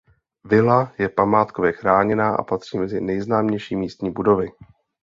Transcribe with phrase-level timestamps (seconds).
[0.43, 4.49] Vila je památkově chráněna a patří mezi nejznámější místní budovy.